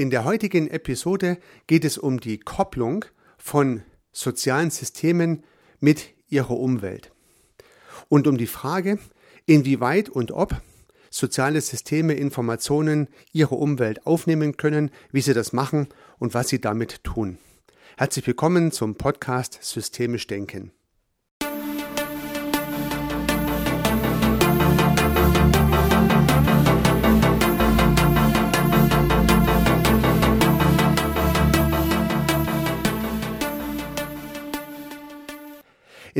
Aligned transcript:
In 0.00 0.08
der 0.08 0.24
heutigen 0.24 0.70
Episode 0.70 1.36
geht 1.66 1.84
es 1.84 1.98
um 1.98 2.20
die 2.20 2.38
Kopplung 2.38 3.04
von 3.36 3.82
sozialen 4.12 4.70
Systemen 4.70 5.44
mit 5.78 6.14
ihrer 6.30 6.58
Umwelt 6.58 7.12
und 8.08 8.26
um 8.26 8.38
die 8.38 8.46
Frage, 8.46 8.98
inwieweit 9.44 10.08
und 10.08 10.32
ob 10.32 10.56
soziale 11.10 11.60
Systeme 11.60 12.14
Informationen 12.14 13.08
ihrer 13.34 13.58
Umwelt 13.58 14.06
aufnehmen 14.06 14.56
können, 14.56 14.90
wie 15.12 15.20
sie 15.20 15.34
das 15.34 15.52
machen 15.52 15.88
und 16.18 16.32
was 16.32 16.48
sie 16.48 16.62
damit 16.62 17.04
tun. 17.04 17.36
Herzlich 17.98 18.26
willkommen 18.26 18.72
zum 18.72 18.94
Podcast 18.94 19.58
Systemisch 19.60 20.26
Denken. 20.26 20.72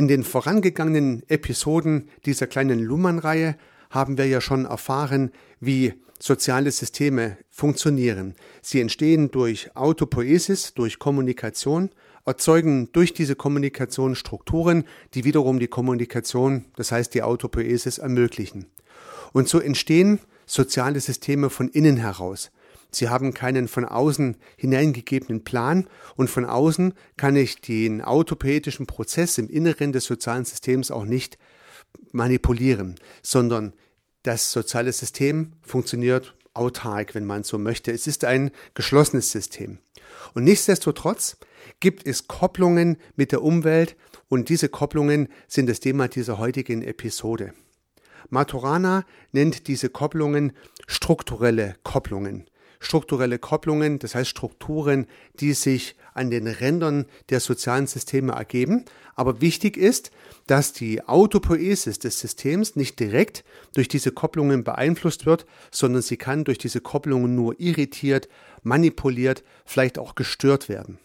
In 0.01 0.07
den 0.07 0.23
vorangegangenen 0.23 1.21
Episoden 1.27 2.09
dieser 2.25 2.47
kleinen 2.47 2.79
Luhmann-Reihe 2.79 3.55
haben 3.91 4.17
wir 4.17 4.25
ja 4.25 4.41
schon 4.41 4.65
erfahren, 4.65 5.29
wie 5.59 5.93
soziale 6.17 6.71
Systeme 6.71 7.37
funktionieren. 7.51 8.33
Sie 8.63 8.81
entstehen 8.81 9.29
durch 9.29 9.75
Autopoiesis, 9.75 10.73
durch 10.73 10.97
Kommunikation, 10.97 11.91
erzeugen 12.25 12.89
durch 12.93 13.13
diese 13.13 13.35
Kommunikation 13.35 14.15
Strukturen, 14.15 14.85
die 15.13 15.23
wiederum 15.23 15.59
die 15.59 15.67
Kommunikation, 15.67 16.65
das 16.77 16.91
heißt 16.91 17.13
die 17.13 17.21
Autopoiesis, 17.21 17.99
ermöglichen. 17.99 18.65
Und 19.33 19.49
so 19.49 19.59
entstehen 19.59 20.19
soziale 20.47 20.99
Systeme 20.99 21.51
von 21.51 21.69
innen 21.69 21.97
heraus. 21.97 22.49
Sie 22.91 23.07
haben 23.07 23.33
keinen 23.33 23.67
von 23.69 23.85
außen 23.85 24.35
hineingegebenen 24.57 25.43
Plan 25.43 25.87
und 26.15 26.29
von 26.29 26.45
außen 26.45 26.93
kann 27.15 27.35
ich 27.37 27.61
den 27.61 28.01
autopoetischen 28.01 28.85
Prozess 28.85 29.37
im 29.37 29.49
Inneren 29.49 29.93
des 29.93 30.05
sozialen 30.05 30.43
Systems 30.43 30.91
auch 30.91 31.05
nicht 31.05 31.37
manipulieren, 32.11 32.95
sondern 33.23 33.73
das 34.23 34.51
soziale 34.51 34.91
System 34.91 35.53
funktioniert 35.61 36.35
autark, 36.53 37.15
wenn 37.15 37.25
man 37.25 37.43
so 37.43 37.57
möchte. 37.57 37.91
Es 37.91 38.07
ist 38.07 38.25
ein 38.25 38.51
geschlossenes 38.73 39.31
System. 39.31 39.79
Und 40.33 40.43
nichtsdestotrotz 40.43 41.37
gibt 41.79 42.05
es 42.05 42.27
Kopplungen 42.27 42.97
mit 43.15 43.31
der 43.31 43.41
Umwelt 43.41 43.95
und 44.27 44.49
diese 44.49 44.67
Kopplungen 44.67 45.29
sind 45.47 45.69
das 45.69 45.79
Thema 45.79 46.09
dieser 46.09 46.37
heutigen 46.37 46.81
Episode. 46.81 47.53
Maturana 48.29 49.05
nennt 49.31 49.67
diese 49.67 49.89
Kopplungen 49.89 50.53
strukturelle 50.87 51.75
Kopplungen 51.83 52.45
strukturelle 52.81 53.39
Kopplungen, 53.39 53.99
das 53.99 54.15
heißt 54.15 54.29
Strukturen, 54.29 55.05
die 55.39 55.53
sich 55.53 55.95
an 56.13 56.29
den 56.29 56.47
Rändern 56.47 57.05
der 57.29 57.39
sozialen 57.39 57.87
Systeme 57.87 58.33
ergeben. 58.33 58.83
Aber 59.15 59.39
wichtig 59.39 59.77
ist, 59.77 60.11
dass 60.47 60.73
die 60.73 61.07
Autopoiesis 61.07 61.99
des 61.99 62.19
Systems 62.19 62.75
nicht 62.75 62.99
direkt 62.99 63.45
durch 63.73 63.87
diese 63.87 64.11
Kopplungen 64.11 64.63
beeinflusst 64.63 65.25
wird, 65.25 65.45
sondern 65.69 66.01
sie 66.01 66.17
kann 66.17 66.43
durch 66.43 66.57
diese 66.57 66.81
Kopplungen 66.81 67.35
nur 67.35 67.57
irritiert, 67.59 68.27
manipuliert, 68.63 69.43
vielleicht 69.63 69.99
auch 69.99 70.15
gestört 70.15 70.67
werden. 70.67 70.97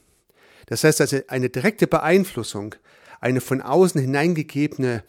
Das 0.66 0.82
heißt 0.82 1.00
also, 1.02 1.18
eine 1.28 1.50
direkte 1.50 1.86
Beeinflussung, 1.86 2.74
eine 3.20 3.40
von 3.40 3.60
außen 3.60 4.00
hineingegebene 4.00 5.04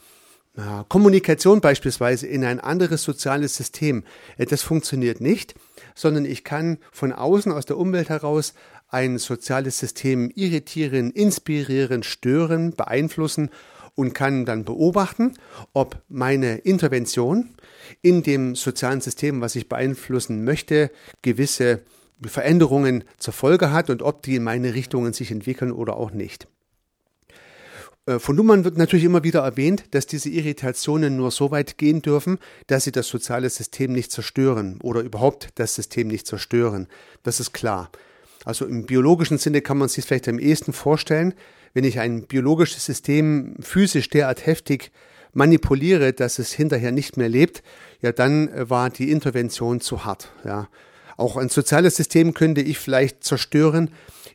Kommunikation 0.90 1.62
beispielsweise 1.62 2.26
in 2.26 2.44
ein 2.44 2.60
anderes 2.60 3.04
soziales 3.04 3.56
System, 3.56 4.04
äh, 4.38 4.46
das 4.46 4.64
funktioniert 4.64 5.22
nicht, 5.22 5.54
sondern 5.94 6.26
ich 6.26 6.44
kann 6.44 6.80
von 6.92 7.12
außen 7.14 7.52
aus 7.52 7.66
der 7.66 7.78
Umwelt 7.78 8.10
heraus 8.10 8.54
ein 8.90 9.18
soziales 9.20 9.78
System 9.78 10.32
irritieren, 10.34 11.12
inspirieren, 11.12 12.04
stören, 12.04 12.74
beeinflussen 12.74 13.50
und 13.94 14.14
kann 14.14 14.46
dann 14.46 14.64
beobachten, 14.64 15.34
ob 15.74 16.02
meine 16.08 16.58
Intervention 16.60 17.50
in 18.02 18.24
dem 18.24 18.56
sozialen 18.56 19.02
System, 19.02 19.42
was 19.42 19.56
ich 19.56 19.70
beeinflussen 19.70 20.44
möchte, 20.44 20.92
gewisse 21.22 21.82
Veränderungen 22.26 23.04
zur 23.18 23.34
Folge 23.34 23.72
hat 23.72 23.90
und 23.90 24.02
ob 24.02 24.24
die 24.24 24.38
in 24.38 24.44
meine 24.44 24.74
Richtungen 24.74 25.14
sich 25.14 25.32
entwickeln 25.32 25.72
oder 25.72 25.98
auch 25.98 26.12
nicht. 26.12 26.48
Äh, 28.08 28.20
von 28.20 28.36
Luhmann 28.36 28.64
wird 28.64 28.78
natürlich 28.78 29.06
immer 29.06 29.24
wieder 29.24 29.42
erwähnt, 29.42 29.84
dass 29.92 30.08
diese 30.08 30.30
Irritationen 30.30 31.18
nur 31.18 31.30
so 31.30 31.52
weit 31.52 31.78
gehen 31.78 32.02
dürfen, 32.02 32.40
dass 32.66 32.86
sie 32.86 32.92
das 32.92 33.08
soziale 33.08 33.50
System 33.50 33.92
nicht 33.92 34.12
zerstören 34.12 34.80
oder 34.82 35.02
überhaupt 35.02 35.50
das 35.56 35.76
System 35.76 36.08
nicht 36.08 36.26
zerstören. 36.26 36.88
Das 37.24 37.40
ist 37.40 37.54
klar. 37.54 37.92
Also 38.46 38.66
im 38.66 38.86
biologischen 38.86 39.38
Sinne 39.38 39.62
kann 39.62 39.78
man 39.78 39.90
sich 39.90 40.06
vielleicht 40.06 40.28
am 40.28 40.40
ehesten 40.40 40.74
vorstellen, 40.74 41.34
wenn 41.74 41.84
ich 41.84 42.00
ein 42.00 42.24
biologisches 42.24 42.86
System 42.86 43.56
physisch 43.60 44.10
derart 44.10 44.46
heftig 44.46 44.92
manipuliere, 45.34 46.14
dass 46.14 46.40
es 46.40 46.54
hinterher 46.54 46.92
nicht 46.92 47.18
mehr 47.18 47.30
lebt, 47.30 47.62
ja, 48.02 48.12
dann 48.12 48.48
äh, 48.48 48.70
war 48.70 48.90
die 48.90 49.12
Intervention 49.12 49.82
zu 49.82 50.06
hart. 50.06 50.32
Ja. 50.46 50.70
Auch 51.18 51.36
ein 51.36 51.50
soziales 51.50 51.96
System 51.96 52.34
könnte 52.34 52.62
ich 52.62 52.80
vielleicht 52.80 53.24
zerstören, 53.24 53.90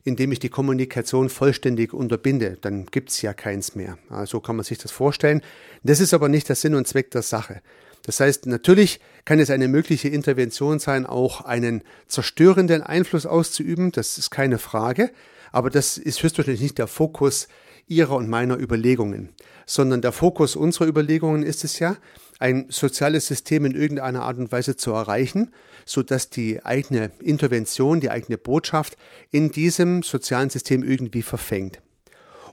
indem 0.05 0.33
ich 0.33 0.39
die 0.39 0.49
Kommunikation 0.49 1.29
vollständig 1.29 1.93
unterbinde. 1.93 2.59
Dann 2.61 2.87
gibt's 2.87 3.23
ja 3.23 3.33
keins 3.33 3.75
mehr. 3.75 3.99
So 4.09 4.15
also 4.15 4.41
kann 4.41 4.57
man 4.57 4.65
sich 4.65 4.79
das 4.79 4.91
vorstellen. 4.91 5.43
Das 5.83 6.01
ist 6.01 6.15
aber 6.15 6.29
nicht 6.29 6.49
der 6.49 6.57
Sinn 6.57 6.75
und 6.75 6.89
Zweck 6.89 7.11
der 7.11 7.23
Sache. 7.23 7.63
Das 8.05 8.19
heißt, 8.19 8.47
natürlich 8.47 9.01
kann 9.25 9.39
es 9.39 9.51
eine 9.51 9.69
mögliche 9.69 10.09
Intervention 10.09 10.81
sein, 10.81 11.07
auch 11.07 11.43
einen 11.43 11.83
zerstörenden 12.09 12.83
Einfluss 12.83 13.27
auszuüben. 13.27 13.93
Das 13.93 14.19
ist 14.19 14.31
keine 14.31 14.59
Frage. 14.59 15.13
Aber 15.53 15.71
das 15.71 15.99
ist 15.99 16.23
höchstwahrscheinlich 16.23 16.63
nicht 16.63 16.79
der 16.79 16.89
Fokus 16.89 17.47
Ihrer 17.87 18.17
und 18.17 18.29
meiner 18.29 18.59
Überlegungen, 18.59 19.31
sondern 19.67 20.01
der 20.01 20.13
Fokus 20.13 20.57
unserer 20.57 20.87
Überlegungen 20.87 21.43
ist 21.43 21.65
es 21.65 21.79
ja, 21.79 21.97
ein 22.39 22.67
soziales 22.71 23.27
System 23.27 23.65
in 23.67 23.73
irgendeiner 23.73 24.23
Art 24.23 24.39
und 24.39 24.51
Weise 24.51 24.77
zu 24.77 24.93
erreichen, 24.93 25.53
so 25.85 26.03
dass 26.03 26.31
die 26.31 26.65
eigene 26.65 27.11
Intervention, 27.21 28.01
die 28.01 28.11
eigene 28.11 28.39
Botschaft 28.39 28.97
in 29.31 29.51
diesem 29.51 30.03
sozialen 30.03 30.51
System 30.51 30.83
irgendwie 30.83 31.23
verfängt. 31.23 31.81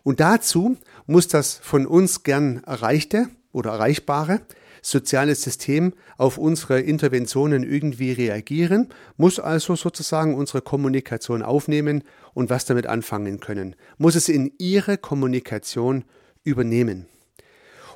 Und 0.03 0.19
dazu 0.19 0.77
muss 1.07 1.27
das 1.27 1.55
von 1.55 1.85
uns 1.85 2.23
gern 2.23 2.63
erreichte 2.65 3.29
oder 3.51 3.71
erreichbare 3.71 4.41
soziale 4.81 5.35
System 5.35 5.93
auf 6.17 6.37
unsere 6.37 6.79
Interventionen 6.79 7.63
irgendwie 7.63 8.11
reagieren, 8.11 8.89
muss 9.17 9.39
also 9.39 9.75
sozusagen 9.75 10.35
unsere 10.35 10.61
Kommunikation 10.61 11.41
aufnehmen 11.41 12.03
und 12.33 12.49
was 12.49 12.65
damit 12.65 12.87
anfangen 12.87 13.39
können, 13.39 13.75
muss 13.97 14.15
es 14.15 14.29
in 14.29 14.51
ihre 14.57 14.97
Kommunikation 14.97 16.05
übernehmen. 16.43 17.07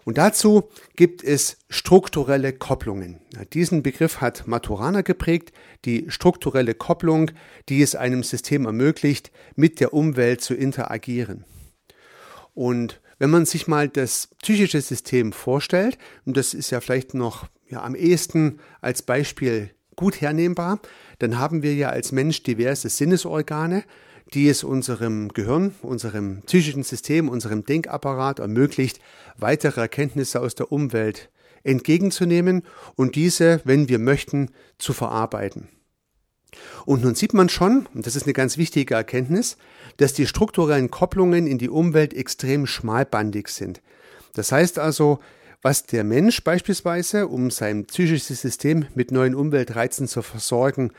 Und 0.05 0.17
dazu 0.17 0.69
gibt 0.95 1.23
es 1.23 1.57
strukturelle 1.69 2.53
Kopplungen. 2.53 3.21
Diesen 3.53 3.83
Begriff 3.83 4.21
hat 4.21 4.47
Maturana 4.47 5.01
geprägt, 5.01 5.53
die 5.85 6.05
strukturelle 6.09 6.73
Kopplung, 6.73 7.31
die 7.69 7.81
es 7.81 7.95
einem 7.95 8.23
System 8.23 8.65
ermöglicht, 8.65 9.31
mit 9.55 9.79
der 9.79 9.93
Umwelt 9.93 10.41
zu 10.41 10.53
interagieren. 10.53 11.45
Und 12.53 13.01
wenn 13.19 13.29
man 13.29 13.45
sich 13.45 13.67
mal 13.67 13.87
das 13.87 14.29
psychische 14.41 14.81
System 14.81 15.31
vorstellt, 15.31 15.97
und 16.25 16.35
das 16.37 16.53
ist 16.53 16.71
ja 16.71 16.81
vielleicht 16.81 17.13
noch 17.13 17.47
ja, 17.69 17.81
am 17.81 17.95
ehesten 17.95 18.59
als 18.81 19.01
Beispiel 19.01 19.71
gut 19.95 20.21
hernehmbar, 20.21 20.79
dann 21.19 21.39
haben 21.39 21.63
wir 21.63 21.73
ja 21.73 21.89
als 21.89 22.11
Mensch 22.11 22.43
diverse 22.43 22.89
Sinnesorgane, 22.89 23.83
die 24.33 24.49
es 24.49 24.63
unserem 24.63 25.29
Gehirn, 25.29 25.75
unserem 25.81 26.41
psychischen 26.43 26.83
System, 26.83 27.29
unserem 27.29 27.65
Denkapparat 27.65 28.39
ermöglicht, 28.39 28.99
weitere 29.37 29.81
Erkenntnisse 29.81 30.39
aus 30.39 30.55
der 30.55 30.71
Umwelt 30.71 31.29
entgegenzunehmen 31.63 32.63
und 32.95 33.15
diese, 33.15 33.61
wenn 33.63 33.89
wir 33.89 33.99
möchten, 33.99 34.49
zu 34.77 34.93
verarbeiten. 34.93 35.69
Und 36.85 37.03
nun 37.03 37.15
sieht 37.15 37.33
man 37.33 37.49
schon, 37.49 37.87
und 37.93 38.05
das 38.05 38.15
ist 38.15 38.23
eine 38.23 38.33
ganz 38.33 38.57
wichtige 38.57 38.93
Erkenntnis, 38.93 39.57
dass 39.97 40.13
die 40.13 40.27
strukturellen 40.27 40.91
Kopplungen 40.91 41.47
in 41.47 41.57
die 41.57 41.69
Umwelt 41.69 42.13
extrem 42.13 42.67
schmalbandig 42.67 43.47
sind. 43.47 43.81
Das 44.33 44.51
heißt 44.51 44.79
also, 44.79 45.19
was 45.61 45.85
der 45.85 46.03
Mensch 46.03 46.43
beispielsweise, 46.43 47.27
um 47.27 47.49
sein 47.49 47.85
psychisches 47.85 48.41
System 48.41 48.85
mit 48.95 49.11
neuen 49.11 49.33
Umweltreizen 49.33 50.07
zu 50.07 50.21
versorgen, 50.21 50.91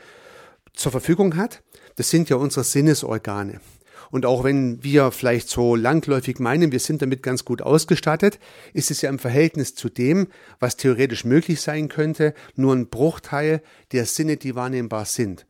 zur 0.73 0.91
Verfügung 0.91 1.37
hat, 1.37 1.61
das 1.95 2.09
sind 2.09 2.29
ja 2.29 2.37
unsere 2.37 2.63
Sinnesorgane. 2.63 3.61
Und 4.11 4.25
auch 4.25 4.43
wenn 4.43 4.83
wir 4.83 5.11
vielleicht 5.11 5.49
so 5.49 5.75
langläufig 5.75 6.39
meinen, 6.39 6.71
wir 6.71 6.79
sind 6.79 7.01
damit 7.01 7.23
ganz 7.23 7.43
gut 7.43 7.61
ausgestattet, 7.61 8.39
ist 8.73 8.91
es 8.91 9.01
ja 9.01 9.09
im 9.09 9.19
Verhältnis 9.19 9.75
zu 9.75 9.89
dem, 9.89 10.27
was 10.59 10.77
theoretisch 10.77 11.25
möglich 11.25 11.61
sein 11.61 11.89
könnte, 11.89 12.33
nur 12.55 12.73
ein 12.73 12.87
Bruchteil 12.87 13.61
der 13.91 14.05
Sinne, 14.05 14.37
die 14.37 14.55
wahrnehmbar 14.55 15.05
sind. 15.05 15.45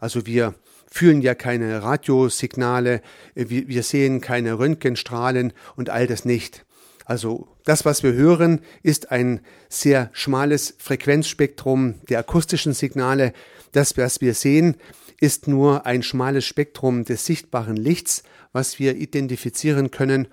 Also 0.00 0.24
wir 0.26 0.54
fühlen 0.88 1.20
ja 1.20 1.34
keine 1.34 1.82
Radiosignale, 1.82 3.02
wir, 3.34 3.82
sehen 3.82 4.20
keine 4.20 4.58
Röntgenstrahlen 4.58 5.52
und 5.74 5.90
all 5.90 6.06
das 6.06 6.24
nicht. 6.24 6.64
Also 7.04 7.48
das, 7.64 7.84
was 7.84 8.02
wir 8.02 8.12
hören, 8.12 8.60
ist 8.82 9.10
ein 9.10 9.40
sehr 9.68 10.10
schmales 10.12 10.74
Frequenzspektrum 10.78 11.96
der 12.08 12.20
akustischen 12.20 12.72
Signale. 12.72 13.32
Das, 13.72 13.96
was 13.96 14.20
wir 14.20 14.34
sehen, 14.34 14.76
ist 15.20 15.48
nur 15.48 15.86
ein 15.86 16.02
schmales 16.02 16.44
Spektrum 16.44 17.04
des 17.04 17.24
sichtbaren 17.24 17.76
Lichts, 17.76 18.22
was 18.52 18.78
wir 18.78 18.96
identifizieren 18.96 19.90
können. 19.90 20.28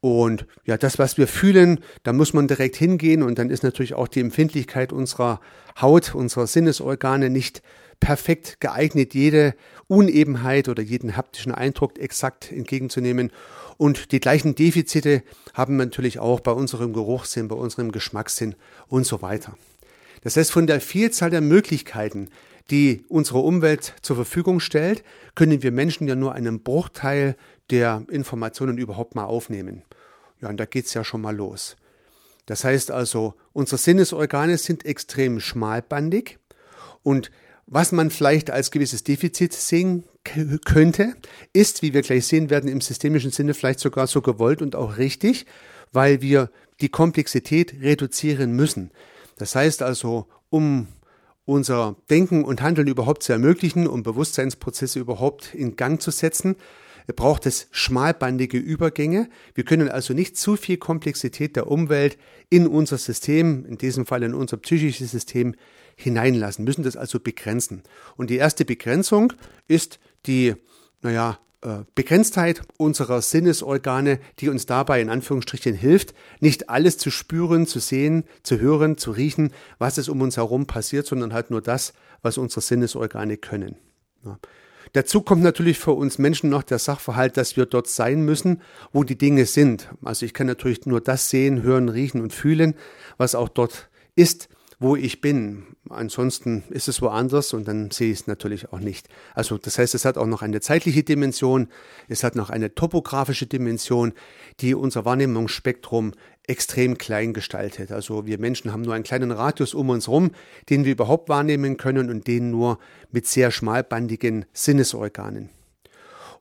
Und 0.00 0.46
ja, 0.64 0.76
das, 0.76 0.98
was 0.98 1.18
wir 1.18 1.26
fühlen, 1.26 1.80
da 2.04 2.12
muss 2.12 2.32
man 2.32 2.46
direkt 2.46 2.76
hingehen 2.76 3.22
und 3.22 3.38
dann 3.38 3.50
ist 3.50 3.64
natürlich 3.64 3.94
auch 3.94 4.08
die 4.08 4.20
Empfindlichkeit 4.20 4.92
unserer 4.92 5.40
Haut, 5.80 6.14
unserer 6.14 6.46
Sinnesorgane 6.46 7.30
nicht 7.30 7.62
perfekt 8.00 8.60
geeignet, 8.60 9.14
jede 9.14 9.54
Unebenheit 9.88 10.68
oder 10.68 10.82
jeden 10.82 11.16
haptischen 11.16 11.52
Eindruck 11.52 11.98
exakt 11.98 12.52
entgegenzunehmen. 12.52 13.32
Und 13.76 14.12
die 14.12 14.20
gleichen 14.20 14.54
Defizite 14.54 15.22
haben 15.54 15.78
wir 15.78 15.86
natürlich 15.86 16.20
auch 16.20 16.40
bei 16.40 16.52
unserem 16.52 16.92
Geruchssinn, 16.92 17.48
bei 17.48 17.56
unserem 17.56 17.90
Geschmackssinn 17.90 18.54
und 18.86 19.04
so 19.04 19.20
weiter. 19.20 19.56
Das 20.22 20.36
heißt, 20.36 20.52
von 20.52 20.66
der 20.66 20.80
Vielzahl 20.80 21.30
der 21.30 21.40
Möglichkeiten, 21.40 22.28
die 22.70 23.04
unsere 23.08 23.38
Umwelt 23.38 23.94
zur 24.02 24.16
Verfügung 24.16 24.60
stellt, 24.60 25.02
können 25.34 25.62
wir 25.62 25.72
Menschen 25.72 26.06
ja 26.06 26.14
nur 26.14 26.34
einen 26.34 26.62
Bruchteil 26.62 27.36
der 27.70 28.04
Informationen 28.10 28.78
überhaupt 28.78 29.14
mal 29.14 29.24
aufnehmen. 29.24 29.82
Ja, 30.40 30.48
und 30.48 30.58
da 30.58 30.66
geht's 30.66 30.94
ja 30.94 31.04
schon 31.04 31.20
mal 31.20 31.34
los. 31.34 31.76
Das 32.46 32.64
heißt 32.64 32.90
also, 32.90 33.34
unsere 33.52 33.78
Sinnesorgane 33.78 34.56
sind 34.56 34.84
extrem 34.84 35.40
schmalbandig 35.40 36.38
und 37.02 37.30
was 37.66 37.92
man 37.92 38.10
vielleicht 38.10 38.50
als 38.50 38.70
gewisses 38.70 39.04
Defizit 39.04 39.52
sehen 39.52 40.04
könnte, 40.64 41.14
ist, 41.52 41.82
wie 41.82 41.92
wir 41.92 42.00
gleich 42.00 42.26
sehen 42.26 42.48
werden, 42.48 42.70
im 42.70 42.80
systemischen 42.80 43.30
Sinne 43.30 43.52
vielleicht 43.52 43.80
sogar 43.80 44.06
so 44.06 44.22
gewollt 44.22 44.62
und 44.62 44.74
auch 44.74 44.96
richtig, 44.96 45.44
weil 45.92 46.22
wir 46.22 46.50
die 46.80 46.88
Komplexität 46.88 47.74
reduzieren 47.82 48.52
müssen. 48.52 48.90
Das 49.36 49.54
heißt 49.54 49.82
also, 49.82 50.26
um 50.48 50.88
unser 51.48 51.96
Denken 52.10 52.44
und 52.44 52.60
Handeln 52.60 52.88
überhaupt 52.88 53.22
zu 53.22 53.32
ermöglichen, 53.32 53.86
um 53.86 54.02
Bewusstseinsprozesse 54.02 55.00
überhaupt 55.00 55.54
in 55.54 55.76
Gang 55.76 56.00
zu 56.00 56.10
setzen, 56.10 56.56
braucht 57.16 57.46
es 57.46 57.68
schmalbandige 57.70 58.58
Übergänge. 58.58 59.30
Wir 59.54 59.64
können 59.64 59.88
also 59.88 60.12
nicht 60.12 60.36
zu 60.36 60.56
viel 60.56 60.76
Komplexität 60.76 61.56
der 61.56 61.68
Umwelt 61.68 62.18
in 62.50 62.66
unser 62.66 62.98
System, 62.98 63.64
in 63.64 63.78
diesem 63.78 64.04
Fall 64.04 64.24
in 64.24 64.34
unser 64.34 64.58
psychisches 64.58 65.10
System, 65.10 65.54
hineinlassen, 65.96 66.66
müssen 66.66 66.84
das 66.84 66.96
also 66.96 67.18
begrenzen. 67.18 67.82
Und 68.16 68.28
die 68.28 68.36
erste 68.36 68.66
Begrenzung 68.66 69.32
ist 69.68 69.98
die, 70.26 70.54
naja, 71.00 71.38
Begrenztheit 71.94 72.62
unserer 72.76 73.20
Sinnesorgane, 73.20 74.20
die 74.38 74.48
uns 74.48 74.66
dabei 74.66 75.00
in 75.00 75.10
Anführungsstrichen 75.10 75.74
hilft, 75.74 76.14
nicht 76.38 76.70
alles 76.70 76.98
zu 76.98 77.10
spüren, 77.10 77.66
zu 77.66 77.80
sehen, 77.80 78.24
zu 78.44 78.60
hören, 78.60 78.96
zu 78.96 79.10
riechen, 79.10 79.52
was 79.78 79.98
es 79.98 80.08
um 80.08 80.20
uns 80.20 80.36
herum 80.36 80.66
passiert, 80.66 81.06
sondern 81.06 81.32
halt 81.32 81.50
nur 81.50 81.60
das, 81.60 81.94
was 82.22 82.38
unsere 82.38 82.60
Sinnesorgane 82.60 83.38
können. 83.38 83.76
Ja. 84.24 84.38
Dazu 84.92 85.20
kommt 85.20 85.42
natürlich 85.42 85.78
für 85.78 85.92
uns 85.92 86.18
Menschen 86.18 86.48
noch 86.48 86.62
der 86.62 86.78
Sachverhalt, 86.78 87.36
dass 87.36 87.56
wir 87.56 87.66
dort 87.66 87.88
sein 87.88 88.24
müssen, 88.24 88.62
wo 88.92 89.02
die 89.02 89.18
Dinge 89.18 89.44
sind. 89.44 89.90
Also 90.02 90.24
ich 90.24 90.34
kann 90.34 90.46
natürlich 90.46 90.86
nur 90.86 91.00
das 91.00 91.28
sehen, 91.28 91.62
hören, 91.62 91.88
riechen 91.88 92.22
und 92.22 92.32
fühlen, 92.32 92.74
was 93.18 93.34
auch 93.34 93.48
dort 93.48 93.90
ist 94.14 94.48
wo 94.78 94.96
ich 94.96 95.20
bin. 95.20 95.64
Ansonsten 95.90 96.64
ist 96.70 96.88
es 96.88 97.00
woanders 97.02 97.52
und 97.52 97.66
dann 97.66 97.90
sehe 97.90 98.12
ich 98.12 98.20
es 98.20 98.26
natürlich 98.26 98.72
auch 98.72 98.80
nicht. 98.80 99.08
Also 99.34 99.58
das 99.58 99.78
heißt, 99.78 99.94
es 99.94 100.04
hat 100.04 100.18
auch 100.18 100.26
noch 100.26 100.42
eine 100.42 100.60
zeitliche 100.60 101.02
Dimension, 101.02 101.68
es 102.08 102.24
hat 102.24 102.36
noch 102.36 102.50
eine 102.50 102.74
topografische 102.74 103.46
Dimension, 103.46 104.12
die 104.60 104.74
unser 104.74 105.04
Wahrnehmungsspektrum 105.04 106.12
extrem 106.46 106.98
klein 106.98 107.34
gestaltet. 107.34 107.92
Also 107.92 108.26
wir 108.26 108.38
Menschen 108.38 108.72
haben 108.72 108.82
nur 108.82 108.94
einen 108.94 109.04
kleinen 109.04 109.30
Radius 109.30 109.74
um 109.74 109.90
uns 109.90 110.06
herum, 110.06 110.30
den 110.70 110.84
wir 110.84 110.92
überhaupt 110.92 111.28
wahrnehmen 111.28 111.76
können 111.76 112.10
und 112.10 112.26
den 112.26 112.50
nur 112.50 112.78
mit 113.10 113.26
sehr 113.26 113.50
schmalbandigen 113.50 114.46
Sinnesorganen. 114.52 115.50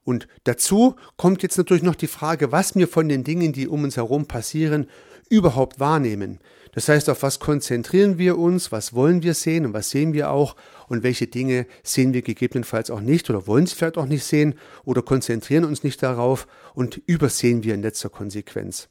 Und 0.04 0.30
dazu 0.46 0.96
kommt 1.18 1.44
jetzt 1.44 1.58
natürlich 1.58 1.84
noch 1.84 1.96
die 1.96 2.08
Frage, 2.08 2.54
was 2.54 2.76
wir 2.76 2.88
von 2.88 3.10
den 3.10 3.26
Dingen, 3.26 3.52
die 3.52 3.68
um 3.68 3.84
uns 3.84 3.98
herum 3.98 4.26
passieren, 4.26 4.88
überhaupt 5.30 5.82
wahrnehmen. 5.82 6.40
Das 6.78 6.90
heißt, 6.90 7.10
auf 7.10 7.24
was 7.24 7.40
konzentrieren 7.40 8.20
wir 8.20 8.38
uns, 8.38 8.72
was 8.72 8.94
wollen 8.94 9.24
wir 9.24 9.34
sehen 9.34 9.66
und 9.66 9.74
was 9.74 9.90
sehen 9.90 10.14
wir 10.14 10.30
auch 10.30 10.56
und 10.88 11.02
welche 11.02 11.26
Dinge 11.26 11.66
sehen 11.82 12.14
wir 12.14 12.22
gegebenenfalls 12.22 12.92
auch 12.92 13.02
nicht 13.02 13.32
oder 13.32 13.48
wollen 13.48 13.66
sie 13.66 13.74
vielleicht 13.74 13.98
auch 13.98 14.06
nicht 14.06 14.24
sehen 14.24 14.54
oder 14.86 15.02
konzentrieren 15.02 15.66
uns 15.66 15.84
nicht 15.84 16.04
darauf 16.04 16.48
und 16.76 17.02
übersehen 17.08 17.64
wir 17.64 17.74
in 17.74 17.82
letzter 17.82 18.10
Konsequenz. 18.10 18.90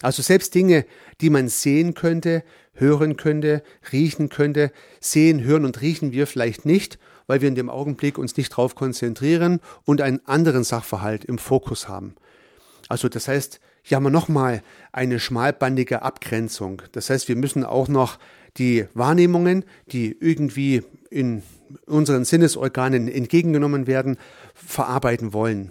Also 0.00 0.22
selbst 0.22 0.54
Dinge, 0.54 0.86
die 1.20 1.28
man 1.28 1.48
sehen 1.48 1.92
könnte, 1.92 2.42
hören 2.72 3.18
könnte, 3.18 3.62
riechen 3.92 4.30
könnte, 4.30 4.72
sehen, 5.00 5.44
hören 5.44 5.66
und 5.66 5.82
riechen 5.82 6.12
wir 6.12 6.26
vielleicht 6.26 6.64
nicht, 6.64 6.98
weil 7.26 7.42
wir 7.42 7.48
in 7.48 7.54
dem 7.54 7.68
Augenblick 7.68 8.16
uns 8.16 8.38
nicht 8.38 8.52
darauf 8.52 8.74
konzentrieren 8.74 9.60
und 9.84 10.00
einen 10.00 10.24
anderen 10.24 10.64
Sachverhalt 10.64 11.26
im 11.26 11.36
Fokus 11.36 11.86
haben. 11.86 12.14
Also 12.88 13.10
das 13.10 13.28
heißt, 13.28 13.60
hier 13.88 13.94
haben 13.94 14.02
wir 14.02 14.10
nochmal 14.10 14.64
eine 14.90 15.20
schmalbandige 15.20 16.02
Abgrenzung. 16.02 16.82
Das 16.90 17.08
heißt, 17.08 17.28
wir 17.28 17.36
müssen 17.36 17.62
auch 17.62 17.86
noch 17.86 18.18
die 18.56 18.86
Wahrnehmungen, 18.94 19.64
die 19.92 20.16
irgendwie 20.18 20.82
in 21.08 21.44
unseren 21.86 22.24
Sinnesorganen 22.24 23.06
entgegengenommen 23.06 23.86
werden, 23.86 24.16
verarbeiten 24.54 25.32
wollen. 25.32 25.70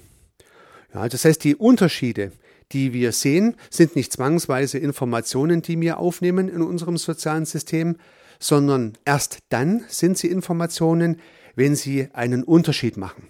Ja, 0.94 1.10
das 1.10 1.26
heißt, 1.26 1.44
die 1.44 1.58
Unterschiede, 1.58 2.32
die 2.72 2.94
wir 2.94 3.12
sehen, 3.12 3.58
sind 3.70 3.98
nicht 3.98 4.14
zwangsweise 4.14 4.78
Informationen, 4.78 5.62
die 5.62 5.82
wir 5.82 6.00
aufnehmen 6.00 6.48
in 6.48 6.62
unserem 6.62 6.96
sozialen 6.96 7.46
System, 7.46 7.98
sondern 8.40 8.94
erst 9.04 9.40
dann 9.50 9.84
sind 9.90 10.18
sie 10.18 10.30
Informationen, 10.30 11.20
wenn 11.56 11.76
sie 11.76 12.08
einen 12.14 12.46
Unterschied 12.46 12.96
machen. 12.96 13.28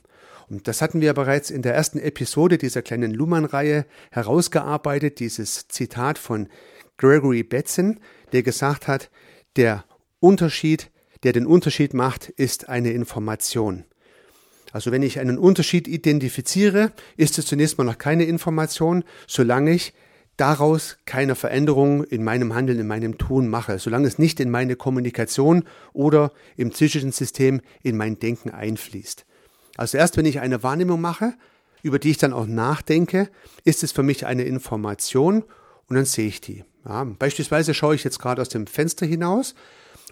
Und 0.49 0.67
das 0.67 0.81
hatten 0.81 1.01
wir 1.01 1.13
bereits 1.13 1.49
in 1.49 1.61
der 1.61 1.73
ersten 1.73 1.99
Episode 1.99 2.57
dieser 2.57 2.81
kleinen 2.81 3.13
Luhmann-Reihe 3.13 3.85
herausgearbeitet, 4.11 5.19
dieses 5.19 5.67
Zitat 5.67 6.17
von 6.17 6.49
Gregory 6.97 7.43
Betzin, 7.43 7.99
der 8.31 8.43
gesagt 8.43 8.87
hat, 8.87 9.09
der 9.55 9.85
Unterschied, 10.19 10.91
der 11.23 11.33
den 11.33 11.45
Unterschied 11.45 11.93
macht, 11.93 12.29
ist 12.29 12.69
eine 12.69 12.91
Information. 12.91 13.85
Also 14.71 14.91
wenn 14.91 15.03
ich 15.03 15.19
einen 15.19 15.37
Unterschied 15.37 15.87
identifiziere, 15.87 16.91
ist 17.17 17.37
es 17.37 17.45
zunächst 17.45 17.77
mal 17.77 17.85
noch 17.85 17.97
keine 17.97 18.25
Information, 18.25 19.03
solange 19.25 19.71
ich 19.71 19.93
daraus 20.37 20.97
keine 21.05 21.35
Veränderung 21.35 22.03
in 22.03 22.23
meinem 22.23 22.53
Handeln, 22.53 22.79
in 22.79 22.87
meinem 22.87 23.17
Tun 23.17 23.47
mache, 23.47 23.79
solange 23.79 24.07
es 24.07 24.19
nicht 24.19 24.39
in 24.39 24.51
meine 24.51 24.75
Kommunikation 24.75 25.63
oder 25.93 26.33
im 26.57 26.71
psychischen 26.71 27.13
System 27.13 27.61
in 27.83 27.95
mein 27.95 28.19
Denken 28.19 28.49
einfließt. 28.49 29.25
Also 29.77 29.97
erst 29.97 30.17
wenn 30.17 30.25
ich 30.25 30.39
eine 30.39 30.63
Wahrnehmung 30.63 31.01
mache, 31.01 31.33
über 31.83 31.99
die 31.99 32.11
ich 32.11 32.17
dann 32.17 32.33
auch 32.33 32.47
nachdenke, 32.47 33.29
ist 33.63 33.83
es 33.83 33.91
für 33.91 34.03
mich 34.03 34.25
eine 34.25 34.43
Information 34.43 35.43
und 35.87 35.95
dann 35.95 36.05
sehe 36.05 36.27
ich 36.27 36.41
die. 36.41 36.63
Ja, 36.85 37.03
beispielsweise 37.03 37.73
schaue 37.73 37.95
ich 37.95 38.03
jetzt 38.03 38.19
gerade 38.19 38.41
aus 38.41 38.49
dem 38.49 38.67
Fenster 38.67 39.05
hinaus 39.05 39.55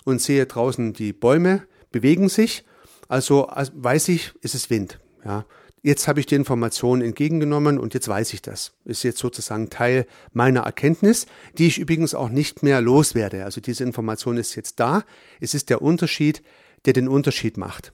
und 0.05 0.21
sehe 0.21 0.45
draußen 0.45 0.93
die 0.93 1.13
Bäume 1.13 1.63
bewegen 1.91 2.29
sich. 2.29 2.65
Also 3.07 3.47
weiß 3.51 4.09
ich, 4.09 4.33
ist 4.41 4.55
es 4.55 4.69
Wind. 4.69 4.99
Ja, 5.25 5.45
jetzt 5.83 6.07
habe 6.07 6.19
ich 6.19 6.25
die 6.25 6.35
Information 6.35 7.01
entgegengenommen 7.01 7.77
und 7.77 7.93
jetzt 7.93 8.07
weiß 8.07 8.33
ich 8.33 8.41
das. 8.41 8.73
Ist 8.85 9.03
jetzt 9.03 9.19
sozusagen 9.19 9.69
Teil 9.69 10.05
meiner 10.31 10.61
Erkenntnis, 10.61 11.27
die 11.57 11.67
ich 11.67 11.79
übrigens 11.79 12.15
auch 12.15 12.29
nicht 12.29 12.63
mehr 12.63 12.81
loswerde. 12.81 13.45
Also 13.45 13.61
diese 13.61 13.83
Information 13.83 14.37
ist 14.37 14.55
jetzt 14.55 14.79
da. 14.79 15.03
Es 15.39 15.53
ist 15.53 15.69
der 15.69 15.81
Unterschied, 15.81 16.41
der 16.85 16.93
den 16.93 17.07
Unterschied 17.07 17.57
macht. 17.57 17.93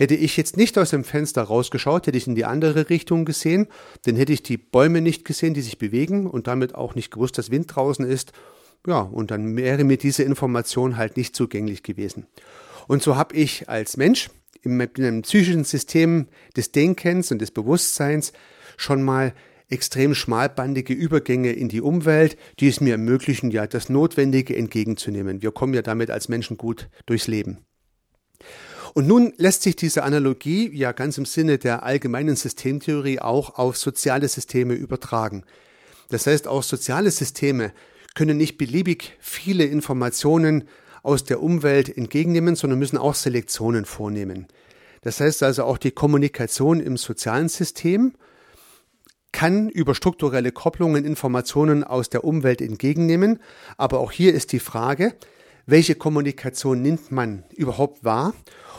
Hätte 0.00 0.14
ich 0.14 0.38
jetzt 0.38 0.56
nicht 0.56 0.78
aus 0.78 0.88
dem 0.88 1.04
Fenster 1.04 1.42
rausgeschaut, 1.42 2.06
hätte 2.06 2.16
ich 2.16 2.26
in 2.26 2.34
die 2.34 2.46
andere 2.46 2.88
Richtung 2.88 3.26
gesehen, 3.26 3.66
dann 4.06 4.16
hätte 4.16 4.32
ich 4.32 4.42
die 4.42 4.56
Bäume 4.56 5.02
nicht 5.02 5.26
gesehen, 5.26 5.52
die 5.52 5.60
sich 5.60 5.76
bewegen 5.76 6.26
und 6.26 6.46
damit 6.46 6.74
auch 6.74 6.94
nicht 6.94 7.10
gewusst, 7.10 7.36
dass 7.36 7.50
Wind 7.50 7.76
draußen 7.76 8.06
ist. 8.06 8.32
Ja, 8.86 9.00
und 9.00 9.30
dann 9.30 9.58
wäre 9.58 9.84
mir 9.84 9.98
diese 9.98 10.22
Information 10.22 10.96
halt 10.96 11.18
nicht 11.18 11.36
zugänglich 11.36 11.82
gewesen. 11.82 12.26
Und 12.88 13.02
so 13.02 13.16
habe 13.16 13.36
ich 13.36 13.68
als 13.68 13.98
Mensch 13.98 14.30
in 14.62 14.80
einem 14.80 15.20
psychischen 15.20 15.64
System 15.64 16.28
des 16.56 16.72
Denkens 16.72 17.30
und 17.30 17.42
des 17.42 17.50
Bewusstseins 17.50 18.32
schon 18.78 19.02
mal 19.02 19.34
extrem 19.68 20.14
schmalbandige 20.14 20.94
Übergänge 20.94 21.52
in 21.52 21.68
die 21.68 21.82
Umwelt, 21.82 22.38
die 22.58 22.68
es 22.68 22.80
mir 22.80 22.92
ermöglichen, 22.92 23.50
ja 23.50 23.66
das 23.66 23.90
Notwendige 23.90 24.56
entgegenzunehmen. 24.56 25.42
Wir 25.42 25.52
kommen 25.52 25.74
ja 25.74 25.82
damit 25.82 26.10
als 26.10 26.30
Menschen 26.30 26.56
gut 26.56 26.88
durchs 27.04 27.26
Leben. 27.26 27.58
Und 28.94 29.06
nun 29.06 29.32
lässt 29.36 29.62
sich 29.62 29.76
diese 29.76 30.02
Analogie 30.02 30.70
ja 30.74 30.92
ganz 30.92 31.16
im 31.18 31.24
Sinne 31.24 31.58
der 31.58 31.82
allgemeinen 31.82 32.36
Systemtheorie 32.36 33.20
auch 33.20 33.58
auf 33.58 33.76
soziale 33.76 34.28
Systeme 34.28 34.74
übertragen. 34.74 35.44
Das 36.08 36.26
heißt, 36.26 36.48
auch 36.48 36.62
soziale 36.62 37.10
Systeme 37.10 37.72
können 38.14 38.36
nicht 38.36 38.58
beliebig 38.58 39.16
viele 39.20 39.64
Informationen 39.64 40.64
aus 41.02 41.24
der 41.24 41.42
Umwelt 41.42 41.96
entgegennehmen, 41.96 42.56
sondern 42.56 42.78
müssen 42.78 42.98
auch 42.98 43.14
Selektionen 43.14 43.84
vornehmen. 43.84 44.46
Das 45.02 45.20
heißt 45.20 45.42
also 45.42 45.64
auch 45.64 45.78
die 45.78 45.92
Kommunikation 45.92 46.80
im 46.80 46.96
sozialen 46.96 47.48
System 47.48 48.12
kann 49.32 49.68
über 49.68 49.94
strukturelle 49.94 50.50
Kopplungen 50.50 51.04
Informationen 51.04 51.84
aus 51.84 52.10
der 52.10 52.24
Umwelt 52.24 52.60
entgegennehmen, 52.60 53.38
aber 53.76 54.00
auch 54.00 54.10
hier 54.10 54.34
ist 54.34 54.52
die 54.52 54.58
Frage, 54.58 55.14
welche 55.70 55.94
Kommunikation 55.94 56.82
nimmt 56.82 57.10
man 57.10 57.44
überhaupt 57.54 58.04
wahr 58.04 58.34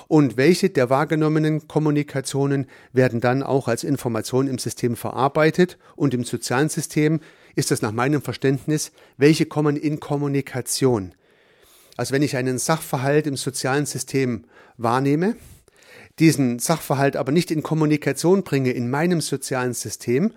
und 0.07 0.36
welche 0.36 0.69
der 0.69 0.89
wahrgenommenen 0.89 1.67
Kommunikationen 1.67 2.67
werden 2.91 3.21
dann 3.21 3.43
auch 3.43 3.67
als 3.67 3.83
Information 3.83 4.48
im 4.48 4.57
System 4.57 4.98
verarbeitet 4.98 5.77
und 5.95 6.13
im 6.13 6.24
sozialen 6.24 6.69
System 6.69 7.21
ist 7.55 7.71
das 7.71 7.81
nach 7.81 7.91
meinem 7.91 8.21
Verständnis, 8.21 8.91
welche 9.17 9.45
kommen 9.45 9.77
in 9.77 10.00
Kommunikation. 10.00 11.13
Also 11.98 12.13
wenn 12.13 12.24
ich 12.24 12.36
einen 12.36 12.57
Sachverhalt 12.57 13.27
im 13.27 13.38
sozialen 13.38 13.86
System 13.86 14.45
wahrnehme, 14.77 15.36
diesen 16.19 16.60
Sachverhalt 16.60 17.15
aber 17.15 17.31
nicht 17.31 17.51
in 17.51 17.63
Kommunikation 17.63 18.43
bringe 18.43 18.71
in 18.71 18.89
meinem 18.89 19.21
sozialen 19.21 19.74
System, 19.74 20.33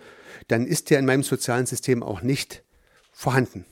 dann 0.48 0.66
ist 0.66 0.90
der 0.90 0.98
in 0.98 1.06
meinem 1.06 1.22
sozialen 1.22 1.66
System 1.66 2.02
auch 2.02 2.22
nicht 2.22 2.62
vorhanden. 3.12 3.64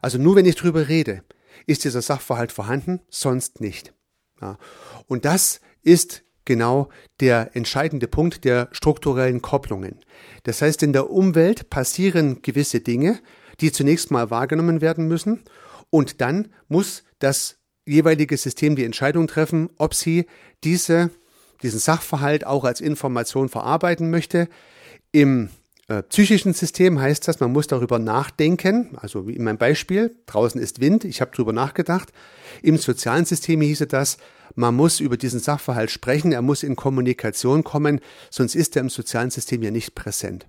Also 0.00 0.18
nur 0.18 0.36
wenn 0.36 0.46
ich 0.46 0.56
drüber 0.56 0.88
rede, 0.88 1.22
ist 1.68 1.84
dieser 1.84 2.02
Sachverhalt 2.02 2.50
vorhanden, 2.50 3.00
sonst 3.10 3.60
nicht. 3.60 3.92
Ja. 4.40 4.58
Und 5.06 5.24
das 5.24 5.60
ist 5.82 6.24
genau 6.44 6.88
der 7.20 7.54
entscheidende 7.54 8.08
Punkt 8.08 8.44
der 8.44 8.68
strukturellen 8.72 9.42
Kopplungen. 9.42 10.00
Das 10.44 10.62
heißt, 10.62 10.82
in 10.82 10.94
der 10.94 11.10
Umwelt 11.10 11.68
passieren 11.68 12.40
gewisse 12.40 12.80
Dinge, 12.80 13.20
die 13.60 13.70
zunächst 13.70 14.10
mal 14.10 14.30
wahrgenommen 14.30 14.80
werden 14.80 15.06
müssen 15.08 15.42
und 15.90 16.20
dann 16.22 16.48
muss 16.68 17.04
das 17.18 17.58
jeweilige 17.84 18.36
System 18.36 18.76
die 18.76 18.84
Entscheidung 18.84 19.26
treffen, 19.26 19.68
ob 19.76 19.94
sie 19.94 20.26
diese, 20.64 21.10
diesen 21.62 21.80
Sachverhalt 21.80 22.46
auch 22.46 22.64
als 22.64 22.80
Information 22.80 23.48
verarbeiten 23.50 24.10
möchte. 24.10 24.48
Im 25.12 25.50
äh, 25.88 26.02
psychischen 26.02 26.52
System 26.52 27.00
heißt 27.00 27.26
das, 27.26 27.40
man 27.40 27.52
muss 27.52 27.66
darüber 27.66 27.98
nachdenken, 27.98 28.90
also 28.96 29.26
wie 29.26 29.32
in 29.32 29.44
meinem 29.44 29.58
Beispiel, 29.58 30.14
draußen 30.26 30.60
ist 30.60 30.80
Wind, 30.80 31.04
ich 31.04 31.22
habe 31.22 31.30
darüber 31.32 31.54
nachgedacht. 31.54 32.12
Im 32.62 32.76
sozialen 32.76 33.24
System 33.24 33.62
hieße 33.62 33.86
das, 33.86 34.18
man 34.54 34.74
muss 34.74 35.00
über 35.00 35.16
diesen 35.16 35.40
Sachverhalt 35.40 35.90
sprechen, 35.90 36.32
er 36.32 36.42
muss 36.42 36.62
in 36.62 36.76
Kommunikation 36.76 37.64
kommen, 37.64 38.00
sonst 38.30 38.54
ist 38.54 38.76
er 38.76 38.82
im 38.82 38.90
sozialen 38.90 39.30
System 39.30 39.62
ja 39.62 39.70
nicht 39.70 39.94
präsent. 39.94 40.46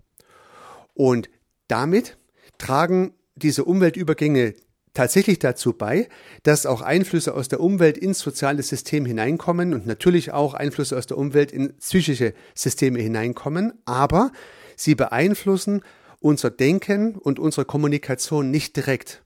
Und 0.94 1.30
damit 1.70 2.18
tragen 2.58 3.14
diese 3.36 3.64
Umweltübergänge 3.64 4.56
tatsächlich 4.94 5.40
dazu 5.40 5.72
bei, 5.72 6.10
dass 6.44 6.66
auch 6.66 6.82
Einflüsse 6.82 7.34
aus 7.34 7.48
der 7.48 7.62
Umwelt 7.62 7.98
ins 7.98 8.20
soziale 8.20 8.64
System 8.64 9.06
hineinkommen 9.06 9.74
und 9.74 9.88
natürlich 9.88 10.34
auch 10.34 10.54
Einflüsse 10.54 10.98
aus 10.98 11.08
der 11.08 11.18
Umwelt 11.18 11.54
in 11.54 11.78
psychische 11.78 12.34
Systeme 12.56 13.00
hineinkommen, 13.00 13.72
aber 13.86 14.32
Sie 14.80 14.96
beeinflussen 14.96 15.82
unser 16.22 16.50
Denken 16.50 17.16
und 17.16 17.38
unsere 17.38 17.66
Kommunikation 17.66 18.50
nicht 18.50 18.78
direkt. 18.78 19.22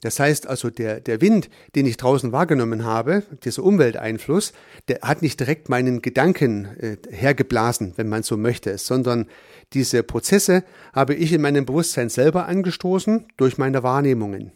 Das 0.00 0.18
heißt 0.18 0.48
also, 0.48 0.68
der, 0.68 1.00
der 1.00 1.20
Wind, 1.20 1.48
den 1.76 1.86
ich 1.86 1.96
draußen 1.96 2.32
wahrgenommen 2.32 2.84
habe, 2.84 3.22
dieser 3.44 3.62
Umwelteinfluss, 3.62 4.52
der 4.88 4.98
hat 5.02 5.22
nicht 5.22 5.38
direkt 5.38 5.68
meinen 5.68 6.02
Gedanken 6.02 6.64
äh, 6.78 6.96
hergeblasen, 7.08 7.92
wenn 7.96 8.08
man 8.08 8.24
so 8.24 8.36
möchte, 8.36 8.76
sondern 8.76 9.28
diese 9.74 10.02
Prozesse 10.02 10.64
habe 10.92 11.14
ich 11.14 11.32
in 11.32 11.40
meinem 11.40 11.66
Bewusstsein 11.66 12.08
selber 12.08 12.46
angestoßen 12.48 13.26
durch 13.36 13.56
meine 13.56 13.84
Wahrnehmungen. 13.84 14.50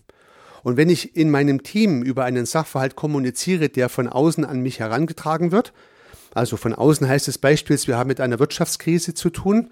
Und 0.65 0.77
wenn 0.77 0.91
ich 0.91 1.17
in 1.17 1.31
meinem 1.31 1.63
Team 1.63 2.03
über 2.03 2.25
einen 2.25 2.45
Sachverhalt 2.45 2.97
kommuniziere, 2.97 3.69
der 3.69 3.89
von 3.89 4.09
außen 4.09 4.45
an 4.45 4.61
mich 4.61 4.81
herangetragen 4.81 5.53
wird, 5.53 5.73
also 6.35 6.57
von 6.57 6.75
außen 6.75 7.09
heißt 7.09 7.29
es 7.29 7.39
beispielsweise, 7.39 7.87
wir 7.87 7.99
haben 7.99 8.09
mit 8.09 8.21
einer 8.21 8.41
Wirtschaftskrise 8.41 9.15
zu 9.15 9.31
tun, 9.31 9.71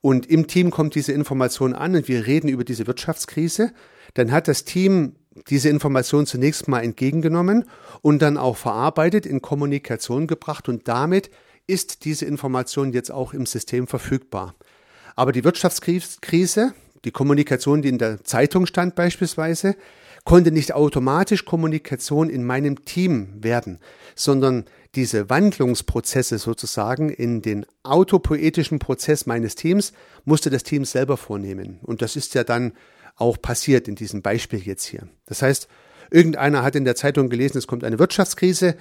und 0.00 0.26
im 0.26 0.46
Team 0.46 0.70
kommt 0.70 0.94
diese 0.94 1.12
Information 1.12 1.74
an 1.74 1.94
und 1.94 2.08
wir 2.08 2.26
reden 2.26 2.48
über 2.48 2.64
diese 2.64 2.86
Wirtschaftskrise, 2.86 3.72
dann 4.14 4.32
hat 4.32 4.48
das 4.48 4.64
Team 4.64 5.16
diese 5.48 5.68
Information 5.68 6.26
zunächst 6.26 6.68
mal 6.68 6.80
entgegengenommen 6.80 7.64
und 8.02 8.20
dann 8.22 8.36
auch 8.36 8.56
verarbeitet, 8.56 9.26
in 9.26 9.42
Kommunikation 9.42 10.26
gebracht 10.26 10.68
und 10.68 10.88
damit 10.88 11.30
ist 11.66 12.04
diese 12.04 12.24
Information 12.24 12.92
jetzt 12.92 13.10
auch 13.10 13.34
im 13.34 13.46
System 13.46 13.86
verfügbar. 13.86 14.54
Aber 15.14 15.32
die 15.32 15.44
Wirtschaftskrise, 15.44 16.72
die 17.04 17.10
Kommunikation, 17.10 17.82
die 17.82 17.88
in 17.88 17.98
der 17.98 18.24
Zeitung 18.24 18.66
stand 18.66 18.94
beispielsweise, 18.94 19.76
konnte 20.24 20.50
nicht 20.50 20.74
automatisch 20.74 21.44
Kommunikation 21.44 22.30
in 22.30 22.44
meinem 22.44 22.84
Team 22.84 23.28
werden, 23.40 23.78
sondern 24.14 24.64
diese 24.94 25.28
Wandlungsprozesse 25.28 26.38
sozusagen 26.38 27.10
in 27.10 27.42
den 27.42 27.66
autopoetischen 27.82 28.78
Prozess 28.78 29.26
meines 29.26 29.54
Teams 29.54 29.92
musste 30.24 30.50
das 30.50 30.62
Team 30.62 30.84
selber 30.84 31.16
vornehmen. 31.16 31.78
Und 31.82 32.02
das 32.02 32.16
ist 32.16 32.34
ja 32.34 32.44
dann 32.44 32.72
auch 33.16 33.40
passiert 33.40 33.88
in 33.88 33.96
diesem 33.96 34.22
Beispiel 34.22 34.60
jetzt 34.60 34.84
hier. 34.84 35.08
Das 35.26 35.42
heißt, 35.42 35.68
irgendeiner 36.10 36.62
hat 36.62 36.76
in 36.76 36.84
der 36.84 36.96
Zeitung 36.96 37.28
gelesen, 37.28 37.58
es 37.58 37.66
kommt 37.66 37.84
eine 37.84 37.98
Wirtschaftskrise. 37.98 38.76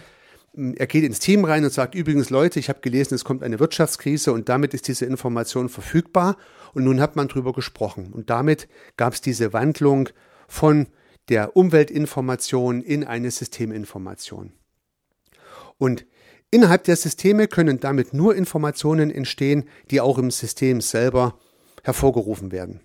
Er 0.54 0.88
geht 0.88 1.04
ins 1.04 1.20
Team 1.20 1.44
rein 1.44 1.64
und 1.64 1.74
sagt, 1.74 1.94
übrigens 1.94 2.30
Leute, 2.30 2.60
ich 2.60 2.70
habe 2.70 2.80
gelesen, 2.80 3.16
es 3.16 3.26
kommt 3.26 3.44
eine 3.44 3.60
Wirtschaftskrise 3.60 4.32
und 4.32 4.50
damit 4.50 4.74
ist 4.74 4.88
diese 4.88 5.06
Information 5.06 5.70
verfügbar. 5.70 6.38
Und 6.74 6.84
nun 6.84 7.02
hat 7.02 7.16
man 7.16 7.28
drüber 7.28 7.54
gesprochen. 7.54 8.14
Und 8.14 8.30
damit 8.30 8.68
gab 8.96 9.14
es 9.14 9.22
diese 9.22 9.54
Wandlung 9.54 10.10
von 10.48 10.88
der 11.30 11.58
Umweltinformation 11.58 12.82
in 12.82 13.04
eine 13.04 13.32
Systeminformation. 13.32 14.54
Und 15.78 16.06
innerhalb 16.52 16.84
der 16.86 16.96
Systeme 16.96 17.48
können 17.48 17.80
damit 17.80 18.14
nur 18.14 18.36
Informationen 18.36 19.12
entstehen, 19.12 19.66
die 19.92 20.02
auch 20.02 20.18
im 20.18 20.32
System 20.32 20.82
selber 20.82 21.38
hervorgerufen 21.84 22.52
werden. 22.52 22.82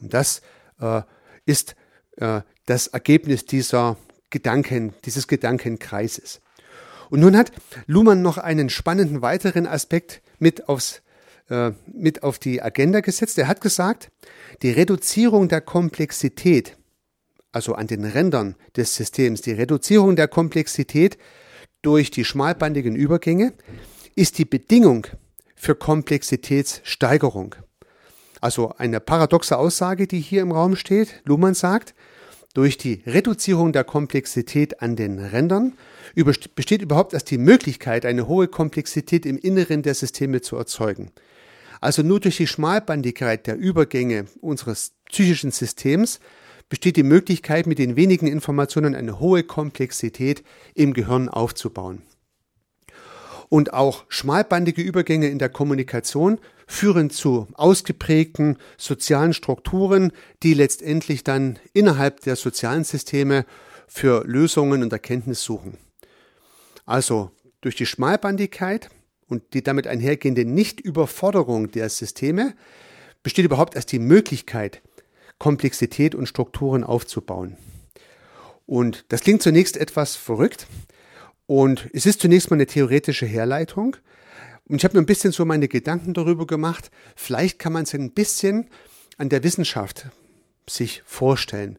Und 0.00 0.14
das 0.14 0.42
äh, 0.80 1.02
ist 1.46 1.76
äh, 2.16 2.42
das 2.66 2.88
Ergebnis 2.88 3.46
dieser 3.46 3.96
Gedanken, 4.30 4.94
dieses 5.04 5.28
Gedankenkreises. 5.28 6.40
Und 7.10 7.20
nun 7.20 7.36
hat 7.36 7.52
Luhmann 7.86 8.22
noch 8.22 8.38
einen 8.38 8.70
spannenden 8.70 9.22
weiteren 9.22 9.66
Aspekt 9.66 10.22
mit 10.38 10.68
aufs 10.68 11.02
äh, 11.50 11.72
mit 11.86 12.22
auf 12.22 12.38
die 12.38 12.62
Agenda 12.62 13.00
gesetzt. 13.00 13.36
Er 13.38 13.48
hat 13.48 13.60
gesagt, 13.60 14.10
die 14.62 14.70
Reduzierung 14.70 15.48
der 15.48 15.60
Komplexität 15.60 16.76
also 17.52 17.74
an 17.74 17.86
den 17.86 18.04
Rändern 18.04 18.56
des 18.76 18.94
Systems, 18.96 19.42
die 19.42 19.52
Reduzierung 19.52 20.16
der 20.16 20.26
Komplexität 20.26 21.18
durch 21.82 22.10
die 22.10 22.24
schmalbandigen 22.24 22.96
Übergänge 22.96 23.52
ist 24.14 24.38
die 24.38 24.44
Bedingung 24.44 25.06
für 25.54 25.74
Komplexitätssteigerung. 25.74 27.56
Also 28.40 28.74
eine 28.76 29.00
paradoxe 29.00 29.56
Aussage, 29.56 30.06
die 30.06 30.20
hier 30.20 30.42
im 30.42 30.52
Raum 30.52 30.74
steht. 30.76 31.22
Luhmann 31.24 31.54
sagt, 31.54 31.94
durch 32.54 32.76
die 32.76 33.02
Reduzierung 33.06 33.72
der 33.72 33.84
Komplexität 33.84 34.82
an 34.82 34.96
den 34.96 35.18
Rändern 35.18 35.72
besteht 36.54 36.82
überhaupt 36.82 37.14
erst 37.14 37.30
die 37.30 37.38
Möglichkeit, 37.38 38.04
eine 38.04 38.26
hohe 38.26 38.48
Komplexität 38.48 39.24
im 39.26 39.38
Inneren 39.38 39.82
der 39.82 39.94
Systeme 39.94 40.40
zu 40.40 40.56
erzeugen. 40.56 41.12
Also 41.80 42.02
nur 42.02 42.20
durch 42.20 42.36
die 42.36 42.46
Schmalbandigkeit 42.46 43.46
der 43.46 43.56
Übergänge 43.56 44.26
unseres 44.40 44.92
psychischen 45.10 45.50
Systems 45.50 46.20
besteht 46.72 46.96
die 46.96 47.02
Möglichkeit, 47.02 47.66
mit 47.66 47.78
den 47.78 47.96
wenigen 47.96 48.26
Informationen 48.26 48.94
eine 48.94 49.20
hohe 49.20 49.42
Komplexität 49.42 50.42
im 50.74 50.94
Gehirn 50.94 51.28
aufzubauen. 51.28 52.00
Und 53.50 53.74
auch 53.74 54.06
schmalbandige 54.08 54.80
Übergänge 54.80 55.28
in 55.28 55.38
der 55.38 55.50
Kommunikation 55.50 56.38
führen 56.66 57.10
zu 57.10 57.46
ausgeprägten 57.52 58.56
sozialen 58.78 59.34
Strukturen, 59.34 60.12
die 60.42 60.54
letztendlich 60.54 61.24
dann 61.24 61.58
innerhalb 61.74 62.20
der 62.20 62.36
sozialen 62.36 62.84
Systeme 62.84 63.44
für 63.86 64.24
Lösungen 64.26 64.82
und 64.82 64.94
Erkenntnis 64.94 65.42
suchen. 65.42 65.76
Also 66.86 67.32
durch 67.60 67.76
die 67.76 67.84
Schmalbandigkeit 67.84 68.88
und 69.28 69.42
die 69.52 69.62
damit 69.62 69.86
einhergehende 69.86 70.46
Nichtüberforderung 70.46 71.70
der 71.70 71.90
Systeme 71.90 72.54
besteht 73.22 73.44
überhaupt 73.44 73.74
erst 73.76 73.92
die 73.92 73.98
Möglichkeit, 73.98 74.80
Komplexität 75.42 76.14
und 76.14 76.28
Strukturen 76.28 76.84
aufzubauen. 76.84 77.56
Und 78.64 79.04
das 79.08 79.22
klingt 79.22 79.42
zunächst 79.42 79.76
etwas 79.76 80.14
verrückt 80.14 80.68
und 81.46 81.90
es 81.92 82.06
ist 82.06 82.20
zunächst 82.20 82.48
mal 82.48 82.54
eine 82.54 82.68
theoretische 82.68 83.26
Herleitung. 83.26 83.96
Und 84.68 84.76
ich 84.76 84.84
habe 84.84 84.96
mir 84.96 85.02
ein 85.02 85.06
bisschen 85.06 85.32
so 85.32 85.44
meine 85.44 85.66
Gedanken 85.66 86.14
darüber 86.14 86.46
gemacht. 86.46 86.92
Vielleicht 87.16 87.58
kann 87.58 87.72
man 87.72 87.82
es 87.82 87.92
ein 87.92 88.12
bisschen 88.12 88.70
an 89.18 89.30
der 89.30 89.42
Wissenschaft 89.42 90.06
sich 90.70 91.02
vorstellen. 91.04 91.76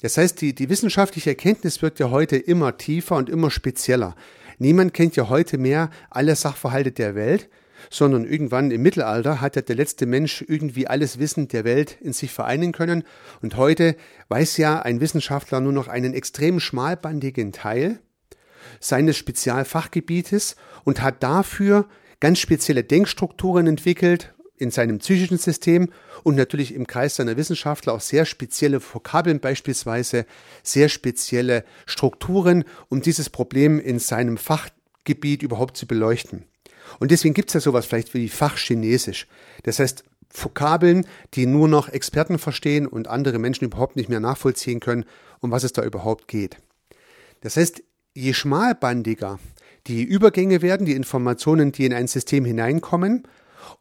Das 0.00 0.16
heißt, 0.16 0.40
die, 0.40 0.54
die 0.54 0.70
wissenschaftliche 0.70 1.28
Erkenntnis 1.28 1.82
wird 1.82 1.98
ja 1.98 2.08
heute 2.08 2.38
immer 2.38 2.78
tiefer 2.78 3.16
und 3.16 3.28
immer 3.28 3.50
spezieller. 3.50 4.16
Niemand 4.56 4.94
kennt 4.94 5.14
ja 5.14 5.28
heute 5.28 5.58
mehr 5.58 5.90
alle 6.08 6.36
Sachverhalte 6.36 6.92
der 6.92 7.14
Welt, 7.14 7.50
sondern 7.90 8.24
irgendwann 8.24 8.70
im 8.70 8.82
Mittelalter 8.82 9.40
hat 9.40 9.56
ja 9.56 9.62
der 9.62 9.76
letzte 9.76 10.06
Mensch 10.06 10.44
irgendwie 10.46 10.86
alles 10.86 11.18
Wissen 11.18 11.48
der 11.48 11.64
Welt 11.64 11.98
in 12.00 12.12
sich 12.12 12.30
vereinen 12.30 12.72
können. 12.72 13.04
Und 13.42 13.56
heute 13.56 13.96
weiß 14.28 14.56
ja 14.56 14.80
ein 14.80 15.00
Wissenschaftler 15.00 15.60
nur 15.60 15.72
noch 15.72 15.88
einen 15.88 16.14
extrem 16.14 16.60
schmalbandigen 16.60 17.52
Teil 17.52 18.00
seines 18.80 19.16
Spezialfachgebietes 19.16 20.56
und 20.84 21.02
hat 21.02 21.22
dafür 21.22 21.88
ganz 22.20 22.38
spezielle 22.38 22.84
Denkstrukturen 22.84 23.66
entwickelt, 23.66 24.34
in 24.56 24.70
seinem 24.70 24.98
psychischen 24.98 25.38
System 25.38 25.90
und 26.22 26.36
natürlich 26.36 26.74
im 26.74 26.86
Kreis 26.86 27.16
seiner 27.16 27.36
Wissenschaftler 27.36 27.92
auch 27.92 28.00
sehr 28.00 28.24
spezielle 28.24 28.80
Vokabeln, 28.80 29.40
beispielsweise 29.40 30.26
sehr 30.62 30.88
spezielle 30.88 31.64
Strukturen, 31.86 32.64
um 32.88 33.02
dieses 33.02 33.30
Problem 33.30 33.80
in 33.80 33.98
seinem 33.98 34.36
Fachgebiet 34.36 35.42
überhaupt 35.42 35.76
zu 35.76 35.86
beleuchten. 35.86 36.44
Und 36.98 37.10
deswegen 37.10 37.34
gibt 37.34 37.50
es 37.50 37.54
ja 37.54 37.60
sowas 37.60 37.86
vielleicht 37.86 38.14
wie 38.14 38.28
Fachchinesisch. 38.28 39.26
Das 39.62 39.78
heißt, 39.78 40.04
Vokabeln, 40.30 41.06
die 41.34 41.46
nur 41.46 41.68
noch 41.68 41.88
Experten 41.88 42.38
verstehen 42.38 42.86
und 42.86 43.08
andere 43.08 43.38
Menschen 43.38 43.66
überhaupt 43.66 43.96
nicht 43.96 44.08
mehr 44.08 44.20
nachvollziehen 44.20 44.80
können, 44.80 45.04
um 45.40 45.50
was 45.50 45.64
es 45.64 45.72
da 45.72 45.84
überhaupt 45.84 46.28
geht. 46.28 46.56
Das 47.40 47.56
heißt, 47.56 47.82
je 48.14 48.32
schmalbandiger 48.32 49.38
die 49.86 50.02
Übergänge 50.02 50.62
werden, 50.62 50.86
die 50.86 50.94
Informationen, 50.94 51.70
die 51.70 51.84
in 51.84 51.92
ein 51.92 52.08
System 52.08 52.44
hineinkommen, 52.44 53.28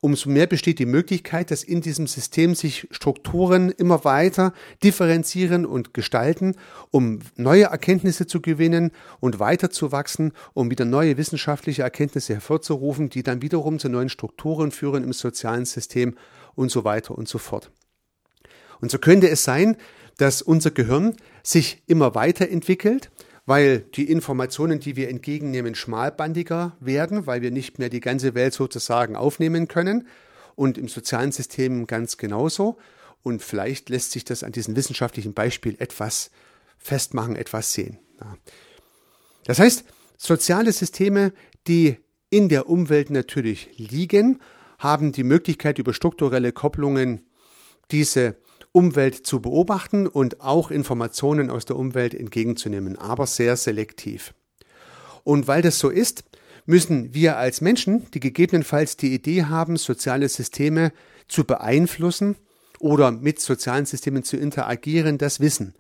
umso 0.02 0.30
mehr 0.30 0.48
besteht 0.48 0.80
die 0.80 0.86
Möglichkeit, 0.86 1.52
dass 1.52 1.64
in 1.64 1.82
diesem 1.82 2.08
System 2.08 2.56
sich 2.56 2.88
Strukturen 2.92 3.70
immer 3.70 4.04
weiter 4.06 4.54
differenzieren 4.84 5.66
und 5.66 5.94
gestalten, 5.94 6.56
um 6.92 7.20
neue 7.36 7.66
Erkenntnisse 7.66 8.28
zu 8.28 8.42
gewinnen 8.42 8.92
und 9.20 9.40
weiterzuwachsen, 9.40 10.34
um 10.54 10.70
wieder 10.70 10.86
neue 10.86 11.18
wissenschaftliche 11.18 11.84
Erkenntnisse 11.84 12.34
hervorzurufen, 12.34 13.10
die 13.10 13.24
dann 13.24 13.42
wiederum 13.42 13.80
zu 13.80 13.90
neuen 13.90 14.10
Strukturen 14.10 14.72
führen 14.72 15.04
im 15.04 15.14
sozialen 15.14 15.66
System 15.66 16.16
und 16.56 16.70
so 16.70 16.84
weiter 16.84 17.18
und 17.18 17.28
so 17.28 17.38
fort. 17.38 17.72
Und 18.82 18.92
so 18.92 18.98
könnte 18.98 19.30
es 19.30 19.44
sein, 19.44 19.78
dass 20.18 20.42
unser 20.42 20.72
Gehirn 20.72 21.16
sich 21.42 21.82
immer 21.88 22.16
weiterentwickelt 22.16 23.10
weil 23.46 23.80
die 23.80 24.10
Informationen, 24.10 24.80
die 24.80 24.96
wir 24.96 25.10
entgegennehmen, 25.10 25.76
schmalbandiger 25.76 26.78
werden, 26.80 27.28
weil 27.28 27.42
wir 27.42 27.52
nicht 27.52 27.80
mehr 27.80 27.90
die 27.90 28.00
ganze 28.00 28.36
Welt 28.36 28.54
sozusagen 28.54 29.16
aufnehmen 29.16 29.68
können 29.68 30.08
und 30.56 30.78
im 30.78 30.88
sozialen 30.88 31.32
System 31.32 31.88
ganz 31.88 32.18
genauso. 32.18 32.78
Und 33.22 33.42
vielleicht 33.42 33.90
lässt 33.90 34.12
sich 34.12 34.26
das 34.26 34.44
an 34.44 34.52
diesem 34.52 34.76
wissenschaftlichen 34.76 35.34
Beispiel 35.34 35.76
etwas 35.80 36.32
festmachen, 36.78 37.36
etwas 37.36 37.74
sehen. 37.74 37.98
Das 39.46 39.60
heißt, 39.60 39.86
soziale 40.18 40.72
Systeme, 40.72 41.34
die 41.68 41.98
in 42.30 42.50
der 42.50 42.70
Umwelt 42.70 43.10
natürlich 43.10 43.70
liegen, 43.78 44.40
haben 44.80 45.12
die 45.12 45.24
Möglichkeit, 45.24 45.80
über 45.80 45.94
strukturelle 45.94 46.52
Kopplungen 46.52 47.26
diese 47.92 48.36
Umwelt 48.74 49.26
zu 49.26 49.40
beobachten 49.40 50.08
und 50.08 50.42
auch 50.42 50.72
Informationen 50.72 51.50
aus 51.50 51.66
der 51.66 51.78
Umwelt 51.78 52.14
entgegenzunehmen, 52.14 52.98
aber 52.98 53.28
sehr 53.28 53.56
selektiv. 53.56 54.34
Und 55.24 55.48
weil 55.48 55.62
das 55.62 55.80
so 55.80 55.90
ist, 55.90 56.24
müssen 56.66 57.14
wir 57.14 57.38
als 57.38 57.62
Menschen, 57.62 58.10
die 58.12 58.20
gegebenenfalls 58.20 58.98
die 58.98 59.14
Idee 59.14 59.44
haben, 59.44 59.78
soziale 59.78 60.28
Systeme 60.28 60.92
zu 61.28 61.44
beeinflussen 61.44 62.36
oder 62.80 63.12
mit 63.12 63.40
sozialen 63.40 63.86
Systemen 63.86 64.24
zu 64.24 64.38
interagieren, 64.38 65.18
das 65.18 65.40
wissen. 65.40 65.76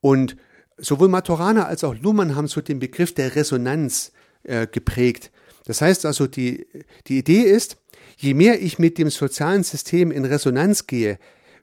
Und 0.00 0.36
sowohl 0.76 1.08
Maturana 1.08 1.64
als 1.66 1.82
auch 1.82 1.94
Luhmann 1.94 2.36
haben 2.36 2.46
so 2.46 2.60
den 2.60 2.78
Begriff 2.78 3.14
der 3.14 3.34
Resonanz 3.36 4.12
äh, 4.42 4.66
geprägt. 4.66 5.30
Das 5.64 5.80
heißt 5.80 6.04
also, 6.06 6.26
die, 6.26 6.66
die 7.06 7.18
Idee 7.18 7.42
ist, 7.42 7.78
je 8.18 8.34
mehr 8.34 8.60
ich 8.60 8.78
mit 8.78 8.98
dem 8.98 9.10
sozialen 9.10 9.62
System 9.62 10.10
in 10.10 10.24
Resonanz 10.24 10.86
gehe, 10.86 11.18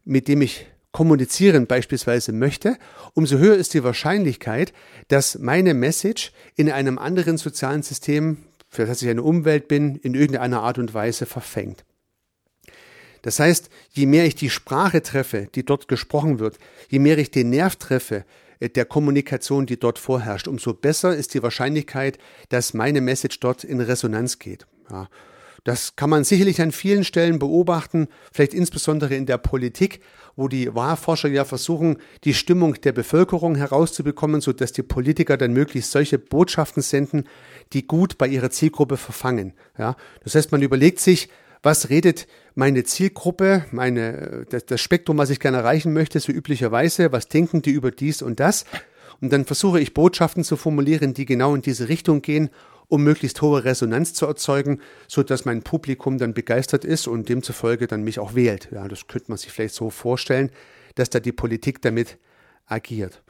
mit 0.10 0.28
dem 0.28 0.42
ich 0.42 0.66
kommunizieren 0.92 1.68
beispielsweise 1.68 2.34
möchte, 2.34 2.78
umso 3.14 3.38
höher 3.38 3.56
ist 3.56 3.76
die 3.76 3.84
Wahrscheinlichkeit, 3.84 4.74
dass 5.08 5.38
meine 5.38 5.76
Message 5.76 6.32
in 6.56 6.72
einem 6.72 6.98
anderen 6.98 7.38
sozialen 7.38 7.84
System, 7.84 8.38
für 8.68 8.88
das 8.88 9.02
ich 9.04 9.10
eine 9.10 9.22
Umwelt 9.22 9.68
bin, 9.68 9.98
in 9.98 10.16
irgendeiner 10.16 10.64
Art 10.64 10.80
und 10.80 10.94
Weise 10.96 11.28
verfängt. 11.28 11.86
Das 13.22 13.40
heißt, 13.40 13.70
je 13.92 14.08
mehr 14.08 14.26
ich 14.26 14.36
die 14.36 14.50
Sprache 14.50 15.04
treffe, 15.04 15.48
die 15.54 15.64
dort 15.64 15.88
gesprochen 15.88 16.40
wird, 16.40 16.58
je 16.90 17.00
mehr 17.00 17.18
ich 17.18 17.30
den 17.30 17.52
Nerv 17.52 17.76
treffe 17.76 18.26
äh, 18.60 18.70
der 18.70 18.86
Kommunikation, 18.86 19.66
die 19.66 19.78
dort 19.78 20.00
vorherrscht, 20.00 20.48
umso 20.48 20.74
besser 20.74 21.16
ist 21.16 21.34
die 21.34 21.44
Wahrscheinlichkeit, 21.44 22.18
dass 22.48 22.74
meine 22.74 23.02
Message 23.02 23.40
dort 23.42 23.64
in 23.64 23.82
Resonanz 23.82 24.40
geht. 24.40 24.66
Ja. 24.90 25.08
Das 25.64 25.96
kann 25.96 26.10
man 26.10 26.24
sicherlich 26.24 26.62
an 26.62 26.72
vielen 26.72 27.04
Stellen 27.04 27.40
beobachten, 27.40 28.08
vielleicht 28.32 28.54
insbesondere 28.54 29.16
in 29.16 29.26
der 29.26 29.38
Politik, 29.38 30.02
wo 30.36 30.48
die 30.48 30.74
Wahlforscher 30.74 31.30
ja 31.30 31.46
versuchen, 31.46 31.98
die 32.24 32.34
Stimmung 32.34 32.76
der 32.82 32.94
Bevölkerung 32.94 33.56
herauszubekommen, 33.56 34.42
sodass 34.42 34.72
die 34.72 34.84
Politiker 34.84 35.38
dann 35.38 35.54
möglichst 35.54 35.92
solche 35.92 36.18
Botschaften 36.18 36.82
senden, 36.82 37.26
die 37.74 37.86
gut 37.86 38.18
bei 38.18 38.28
ihrer 38.28 38.50
Zielgruppe 38.50 38.98
verfangen. 38.98 39.54
Ja, 39.78 39.96
das 40.24 40.36
heißt, 40.36 40.52
man 40.52 40.62
überlegt 40.62 41.00
sich, 41.00 41.30
was 41.62 41.90
redet 41.90 42.28
meine 42.56 42.84
Zielgruppe, 42.84 43.66
meine, 43.72 44.46
das, 44.50 44.66
das 44.66 44.82
Spektrum, 44.82 45.18
was 45.18 45.30
ich 45.30 45.40
gerne 45.40 45.58
erreichen 45.58 45.94
möchte, 45.94 46.20
so 46.20 46.32
üblicherweise, 46.32 47.12
was 47.12 47.28
denken 47.28 47.62
die 47.62 47.72
über 47.72 47.92
dies 47.92 48.22
und 48.22 48.40
das? 48.40 48.66
Und 49.22 49.34
dann 49.34 49.46
versuche 49.46 49.82
ich 49.82 49.94
Botschaften 49.94 50.46
zu 50.46 50.56
formulieren, 50.56 51.14
die 51.14 51.26
genau 51.26 51.54
in 51.54 51.62
diese 51.62 51.90
Richtung 51.90 52.22
gehen 52.22 52.50
um 52.90 53.04
möglichst 53.04 53.42
hohe 53.42 53.64
Resonanz 53.64 54.14
zu 54.14 54.26
erzeugen, 54.26 54.82
so 55.08 55.24
dass 55.24 55.46
mein 55.46 55.62
Publikum 55.62 56.18
dann 56.18 56.34
begeistert 56.34 56.84
ist 56.84 57.08
und 57.08 57.30
demzufolge 57.30 57.88
dann 57.88 58.04
mich 58.04 58.20
auch 58.20 58.36
wählt. 58.36 58.70
Ja, 58.72 58.88
das 58.88 59.08
könnte 59.08 59.30
man 59.30 59.38
sich 59.38 59.52
vielleicht 59.52 59.76
so 59.76 59.90
vorstellen, 59.90 60.52
dass 60.96 61.10
da 61.10 61.20
die 61.20 61.32
Politik 61.32 61.82
damit 61.82 62.18
agiert. 62.66 63.22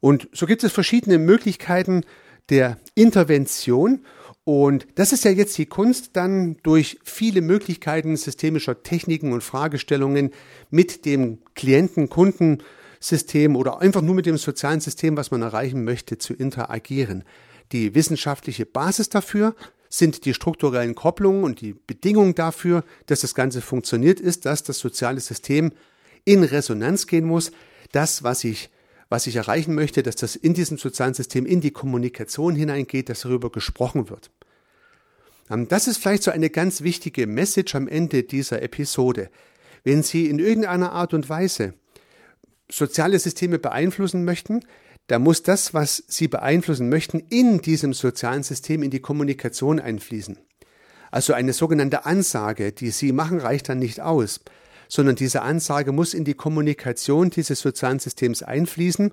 Und 0.00 0.28
so 0.32 0.46
gibt 0.46 0.62
es 0.62 0.72
verschiedene 0.72 1.18
Möglichkeiten 1.18 2.04
der 2.48 2.78
Intervention. 2.94 4.04
Und 4.44 4.86
das 4.94 5.12
ist 5.12 5.24
ja 5.24 5.32
jetzt 5.32 5.58
die 5.58 5.66
Kunst, 5.66 6.10
dann 6.14 6.56
durch 6.62 6.98
viele 7.02 7.42
Möglichkeiten 7.42 8.16
systemischer 8.16 8.82
Techniken 8.82 9.32
und 9.32 9.42
Fragestellungen 9.42 10.30
mit 10.70 11.04
dem 11.04 11.38
Klienten, 11.54 12.08
Kundensystem 12.08 13.56
oder 13.56 13.80
einfach 13.80 14.00
nur 14.00 14.14
mit 14.14 14.26
dem 14.26 14.38
sozialen 14.38 14.80
System, 14.80 15.16
was 15.16 15.32
man 15.32 15.42
erreichen 15.42 15.84
möchte, 15.84 16.18
zu 16.18 16.32
interagieren. 16.34 17.24
Die 17.72 17.94
wissenschaftliche 17.94 18.66
Basis 18.66 19.08
dafür 19.08 19.54
sind 19.88 20.24
die 20.24 20.34
strukturellen 20.34 20.94
Kopplungen 20.94 21.44
und 21.44 21.60
die 21.60 21.74
Bedingungen 21.74 22.34
dafür, 22.34 22.84
dass 23.06 23.20
das 23.20 23.34
Ganze 23.34 23.60
funktioniert, 23.60 24.20
ist, 24.20 24.46
dass 24.46 24.62
das 24.62 24.78
soziale 24.78 25.20
System 25.20 25.72
in 26.24 26.44
Resonanz 26.44 27.06
gehen 27.06 27.24
muss. 27.24 27.52
Das, 27.92 28.22
was 28.22 28.44
ich, 28.44 28.70
was 29.08 29.26
ich 29.26 29.36
erreichen 29.36 29.74
möchte, 29.74 30.02
dass 30.02 30.16
das 30.16 30.36
in 30.36 30.54
diesem 30.54 30.76
sozialen 30.76 31.14
System 31.14 31.46
in 31.46 31.60
die 31.60 31.70
Kommunikation 31.70 32.54
hineingeht, 32.54 33.08
dass 33.08 33.20
darüber 33.20 33.50
gesprochen 33.50 34.10
wird. 34.10 34.30
Ähm, 35.50 35.68
das 35.68 35.88
ist 35.88 35.98
vielleicht 35.98 36.22
so 36.22 36.30
eine 36.30 36.50
ganz 36.50 36.82
wichtige 36.82 37.26
Message 37.26 37.74
am 37.74 37.88
Ende 37.88 38.22
dieser 38.22 38.62
Episode. 38.62 39.30
Wenn 39.84 40.02
Sie 40.02 40.26
in 40.26 40.38
irgendeiner 40.38 40.92
Art 40.92 41.14
und 41.14 41.28
Weise 41.28 41.74
soziale 42.70 43.18
Systeme 43.18 43.58
beeinflussen 43.58 44.24
möchten, 44.24 44.60
da 45.08 45.18
muss 45.18 45.42
das, 45.42 45.74
was 45.74 46.04
Sie 46.06 46.28
beeinflussen 46.28 46.88
möchten, 46.88 47.22
in 47.30 47.60
diesem 47.60 47.94
sozialen 47.94 48.42
System 48.42 48.82
in 48.82 48.90
die 48.90 49.00
Kommunikation 49.00 49.80
einfließen. 49.80 50.38
Also 51.10 51.32
eine 51.32 51.54
sogenannte 51.54 52.04
Ansage, 52.04 52.72
die 52.72 52.90
Sie 52.90 53.12
machen, 53.12 53.40
reicht 53.40 53.70
dann 53.70 53.78
nicht 53.78 54.00
aus, 54.00 54.40
sondern 54.86 55.16
diese 55.16 55.40
Ansage 55.40 55.92
muss 55.92 56.12
in 56.12 56.24
die 56.24 56.34
Kommunikation 56.34 57.30
dieses 57.30 57.60
sozialen 57.60 57.98
Systems 57.98 58.42
einfließen. 58.42 59.12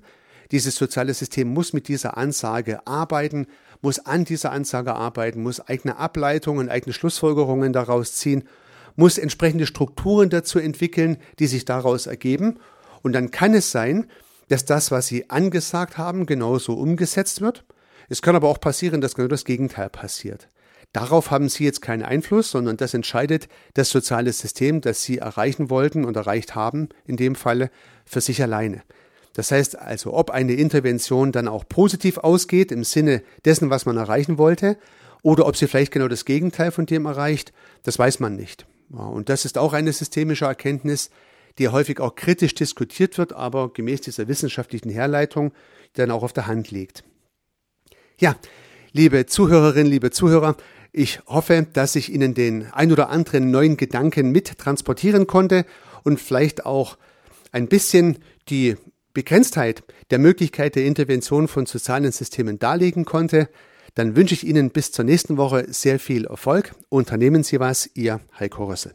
Dieses 0.52 0.76
soziale 0.76 1.14
System 1.14 1.48
muss 1.48 1.72
mit 1.72 1.88
dieser 1.88 2.18
Ansage 2.18 2.86
arbeiten, 2.86 3.46
muss 3.80 3.98
an 3.98 4.24
dieser 4.24 4.52
Ansage 4.52 4.94
arbeiten, 4.94 5.42
muss 5.42 5.60
eigene 5.60 5.96
Ableitungen, 5.96 6.68
eigene 6.68 6.92
Schlussfolgerungen 6.92 7.72
daraus 7.72 8.14
ziehen, 8.14 8.44
muss 8.96 9.16
entsprechende 9.16 9.66
Strukturen 9.66 10.28
dazu 10.28 10.58
entwickeln, 10.58 11.16
die 11.38 11.46
sich 11.46 11.64
daraus 11.64 12.06
ergeben. 12.06 12.58
Und 13.02 13.14
dann 13.14 13.30
kann 13.30 13.54
es 13.54 13.70
sein, 13.70 14.06
dass 14.48 14.64
das, 14.64 14.90
was 14.90 15.06
sie 15.06 15.30
angesagt 15.30 15.98
haben, 15.98 16.26
genauso 16.26 16.74
umgesetzt 16.74 17.40
wird. 17.40 17.64
Es 18.08 18.22
kann 18.22 18.36
aber 18.36 18.48
auch 18.48 18.60
passieren, 18.60 19.00
dass 19.00 19.14
genau 19.14 19.28
das 19.28 19.44
Gegenteil 19.44 19.88
passiert. 19.88 20.48
Darauf 20.92 21.30
haben 21.30 21.48
Sie 21.48 21.64
jetzt 21.64 21.82
keinen 21.82 22.04
Einfluss, 22.04 22.50
sondern 22.50 22.76
das 22.76 22.94
entscheidet 22.94 23.48
das 23.74 23.90
soziale 23.90 24.32
System, 24.32 24.80
das 24.80 25.02
Sie 25.02 25.18
erreichen 25.18 25.68
wollten 25.68 26.04
und 26.04 26.16
erreicht 26.16 26.54
haben, 26.54 26.88
in 27.04 27.16
dem 27.16 27.34
Falle 27.34 27.70
für 28.06 28.20
sich 28.20 28.40
alleine. 28.40 28.82
Das 29.34 29.50
heißt 29.50 29.78
also, 29.78 30.14
ob 30.14 30.30
eine 30.30 30.54
Intervention 30.54 31.32
dann 31.32 31.48
auch 31.48 31.68
positiv 31.68 32.16
ausgeht 32.16 32.72
im 32.72 32.84
Sinne 32.84 33.22
dessen, 33.44 33.68
was 33.68 33.84
man 33.84 33.98
erreichen 33.98 34.38
wollte, 34.38 34.78
oder 35.22 35.46
ob 35.46 35.56
sie 35.56 35.66
vielleicht 35.66 35.92
genau 35.92 36.08
das 36.08 36.24
Gegenteil 36.24 36.70
von 36.70 36.86
dem 36.86 37.04
erreicht, 37.04 37.52
das 37.82 37.98
weiß 37.98 38.20
man 38.20 38.36
nicht. 38.36 38.64
Und 38.88 39.28
das 39.28 39.44
ist 39.44 39.58
auch 39.58 39.72
eine 39.72 39.92
systemische 39.92 40.44
Erkenntnis, 40.46 41.10
die 41.58 41.68
häufig 41.68 42.00
auch 42.00 42.14
kritisch 42.14 42.54
diskutiert 42.54 43.18
wird, 43.18 43.32
aber 43.32 43.72
gemäß 43.72 44.02
dieser 44.02 44.28
wissenschaftlichen 44.28 44.90
Herleitung 44.90 45.52
dann 45.94 46.10
auch 46.10 46.22
auf 46.22 46.32
der 46.32 46.46
Hand 46.46 46.70
liegt. 46.70 47.04
Ja, 48.18 48.36
liebe 48.92 49.26
Zuhörerinnen, 49.26 49.90
liebe 49.90 50.10
Zuhörer, 50.10 50.56
ich 50.92 51.20
hoffe, 51.26 51.66
dass 51.72 51.96
ich 51.96 52.12
Ihnen 52.12 52.32
den 52.32 52.72
ein 52.72 52.90
oder 52.90 53.10
anderen 53.10 53.50
neuen 53.50 53.76
Gedanken 53.76 54.30
mit 54.30 54.58
transportieren 54.58 55.26
konnte 55.26 55.66
und 56.04 56.20
vielleicht 56.20 56.64
auch 56.64 56.96
ein 57.52 57.68
bisschen 57.68 58.18
die 58.48 58.76
Begrenztheit 59.12 59.82
der 60.10 60.18
Möglichkeit 60.18 60.76
der 60.76 60.84
Intervention 60.84 61.48
von 61.48 61.66
sozialen 61.66 62.12
Systemen 62.12 62.58
darlegen 62.58 63.04
konnte. 63.04 63.48
Dann 63.94 64.14
wünsche 64.14 64.34
ich 64.34 64.46
Ihnen 64.46 64.70
bis 64.70 64.92
zur 64.92 65.04
nächsten 65.04 65.36
Woche 65.36 65.66
sehr 65.72 65.98
viel 65.98 66.26
Erfolg. 66.26 66.74
Unternehmen 66.88 67.42
Sie 67.42 67.60
was, 67.60 67.90
Ihr 67.94 68.20
Heiko 68.38 68.64
Rössel. 68.64 68.94